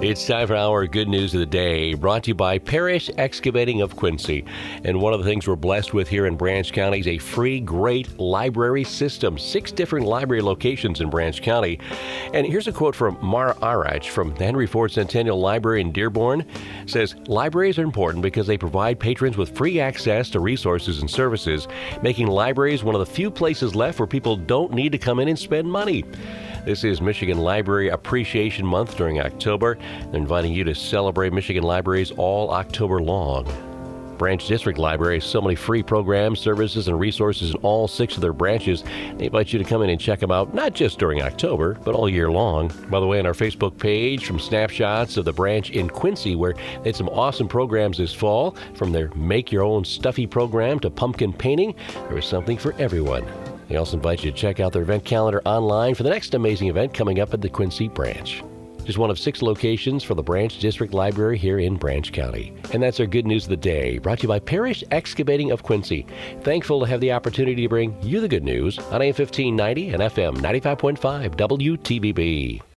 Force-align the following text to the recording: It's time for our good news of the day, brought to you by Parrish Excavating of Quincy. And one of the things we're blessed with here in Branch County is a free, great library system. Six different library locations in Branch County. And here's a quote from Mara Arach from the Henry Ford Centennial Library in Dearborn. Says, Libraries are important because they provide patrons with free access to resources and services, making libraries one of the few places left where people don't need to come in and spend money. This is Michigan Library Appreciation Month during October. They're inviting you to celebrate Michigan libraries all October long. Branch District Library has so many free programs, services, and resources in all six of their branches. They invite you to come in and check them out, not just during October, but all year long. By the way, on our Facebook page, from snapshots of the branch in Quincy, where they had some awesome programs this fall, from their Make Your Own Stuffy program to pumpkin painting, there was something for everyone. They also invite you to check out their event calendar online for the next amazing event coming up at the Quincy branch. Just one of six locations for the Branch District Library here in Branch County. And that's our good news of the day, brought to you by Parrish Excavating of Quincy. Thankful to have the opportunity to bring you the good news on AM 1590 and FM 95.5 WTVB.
It's 0.00 0.28
time 0.28 0.46
for 0.46 0.54
our 0.54 0.86
good 0.86 1.08
news 1.08 1.34
of 1.34 1.40
the 1.40 1.46
day, 1.46 1.94
brought 1.94 2.22
to 2.22 2.28
you 2.28 2.34
by 2.36 2.58
Parrish 2.58 3.10
Excavating 3.18 3.80
of 3.80 3.96
Quincy. 3.96 4.44
And 4.84 5.00
one 5.00 5.12
of 5.12 5.18
the 5.18 5.24
things 5.24 5.48
we're 5.48 5.56
blessed 5.56 5.92
with 5.92 6.08
here 6.08 6.26
in 6.26 6.36
Branch 6.36 6.72
County 6.72 7.00
is 7.00 7.08
a 7.08 7.18
free, 7.18 7.58
great 7.58 8.16
library 8.16 8.84
system. 8.84 9.36
Six 9.36 9.72
different 9.72 10.06
library 10.06 10.40
locations 10.40 11.00
in 11.00 11.10
Branch 11.10 11.42
County. 11.42 11.80
And 12.32 12.46
here's 12.46 12.68
a 12.68 12.72
quote 12.72 12.94
from 12.94 13.18
Mara 13.20 13.54
Arach 13.54 14.08
from 14.08 14.32
the 14.34 14.44
Henry 14.44 14.68
Ford 14.68 14.92
Centennial 14.92 15.40
Library 15.40 15.80
in 15.80 15.90
Dearborn. 15.90 16.46
Says, 16.86 17.16
Libraries 17.26 17.76
are 17.76 17.82
important 17.82 18.22
because 18.22 18.46
they 18.46 18.56
provide 18.56 19.00
patrons 19.00 19.36
with 19.36 19.56
free 19.56 19.80
access 19.80 20.30
to 20.30 20.38
resources 20.38 21.00
and 21.00 21.10
services, 21.10 21.66
making 22.02 22.28
libraries 22.28 22.84
one 22.84 22.94
of 22.94 23.00
the 23.00 23.12
few 23.12 23.32
places 23.32 23.74
left 23.74 23.98
where 23.98 24.06
people 24.06 24.36
don't 24.36 24.72
need 24.72 24.92
to 24.92 24.98
come 24.98 25.18
in 25.18 25.26
and 25.26 25.38
spend 25.38 25.68
money. 25.68 26.04
This 26.64 26.84
is 26.84 27.00
Michigan 27.00 27.38
Library 27.38 27.88
Appreciation 27.88 28.66
Month 28.66 28.96
during 28.96 29.20
October. 29.20 29.78
They're 30.10 30.20
inviting 30.20 30.52
you 30.52 30.64
to 30.64 30.74
celebrate 30.74 31.32
Michigan 31.32 31.62
libraries 31.62 32.10
all 32.10 32.50
October 32.50 33.00
long. 33.00 33.46
Branch 34.18 34.46
District 34.46 34.78
Library 34.78 35.20
has 35.20 35.24
so 35.24 35.40
many 35.40 35.54
free 35.54 35.82
programs, 35.82 36.40
services, 36.40 36.88
and 36.88 36.98
resources 36.98 37.52
in 37.52 37.56
all 37.62 37.86
six 37.86 38.16
of 38.16 38.20
their 38.20 38.32
branches. 38.32 38.82
They 39.16 39.26
invite 39.26 39.52
you 39.52 39.58
to 39.60 39.64
come 39.64 39.82
in 39.82 39.90
and 39.90 40.00
check 40.00 40.18
them 40.18 40.32
out, 40.32 40.52
not 40.52 40.74
just 40.74 40.98
during 40.98 41.22
October, 41.22 41.74
but 41.84 41.94
all 41.94 42.08
year 42.08 42.30
long. 42.30 42.72
By 42.90 42.98
the 43.00 43.06
way, 43.06 43.20
on 43.20 43.26
our 43.26 43.32
Facebook 43.32 43.78
page, 43.78 44.26
from 44.26 44.40
snapshots 44.40 45.16
of 45.16 45.24
the 45.24 45.32
branch 45.32 45.70
in 45.70 45.88
Quincy, 45.88 46.34
where 46.34 46.54
they 46.82 46.90
had 46.90 46.96
some 46.96 47.08
awesome 47.10 47.48
programs 47.48 47.98
this 47.98 48.12
fall, 48.12 48.56
from 48.74 48.90
their 48.90 49.08
Make 49.14 49.52
Your 49.52 49.62
Own 49.62 49.84
Stuffy 49.84 50.26
program 50.26 50.80
to 50.80 50.90
pumpkin 50.90 51.32
painting, 51.32 51.74
there 51.94 52.16
was 52.16 52.26
something 52.26 52.58
for 52.58 52.74
everyone. 52.74 53.24
They 53.68 53.76
also 53.76 53.96
invite 53.96 54.24
you 54.24 54.30
to 54.30 54.36
check 54.36 54.60
out 54.60 54.72
their 54.72 54.82
event 54.82 55.04
calendar 55.04 55.42
online 55.44 55.94
for 55.94 56.02
the 56.02 56.10
next 56.10 56.34
amazing 56.34 56.68
event 56.68 56.94
coming 56.94 57.20
up 57.20 57.34
at 57.34 57.40
the 57.40 57.48
Quincy 57.48 57.88
branch. 57.88 58.42
Just 58.84 58.96
one 58.96 59.10
of 59.10 59.18
six 59.18 59.42
locations 59.42 60.02
for 60.02 60.14
the 60.14 60.22
Branch 60.22 60.58
District 60.58 60.94
Library 60.94 61.36
here 61.36 61.58
in 61.58 61.76
Branch 61.76 62.10
County. 62.10 62.54
And 62.72 62.82
that's 62.82 62.98
our 63.00 63.06
good 63.06 63.26
news 63.26 63.44
of 63.44 63.50
the 63.50 63.56
day, 63.58 63.98
brought 63.98 64.20
to 64.20 64.22
you 64.22 64.28
by 64.28 64.38
Parrish 64.38 64.82
Excavating 64.90 65.50
of 65.50 65.62
Quincy. 65.62 66.06
Thankful 66.40 66.80
to 66.80 66.86
have 66.86 67.00
the 67.02 67.12
opportunity 67.12 67.60
to 67.60 67.68
bring 67.68 67.94
you 68.02 68.22
the 68.22 68.28
good 68.28 68.44
news 68.44 68.78
on 68.78 69.02
AM 69.02 69.08
1590 69.08 69.90
and 69.90 70.02
FM 70.02 70.38
95.5 70.38 71.36
WTVB. 71.36 72.62